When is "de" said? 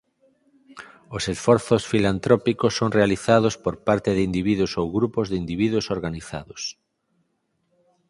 4.13-4.25, 5.31-5.37